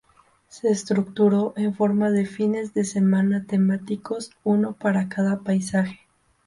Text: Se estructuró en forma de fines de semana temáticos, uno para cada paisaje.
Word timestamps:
Se 0.47 0.71
estructuró 0.71 1.53
en 1.57 1.75
forma 1.75 2.09
de 2.09 2.25
fines 2.25 2.73
de 2.73 2.85
semana 2.85 3.45
temáticos, 3.45 4.31
uno 4.43 4.73
para 4.73 5.07
cada 5.09 5.41
paisaje. 5.41 5.99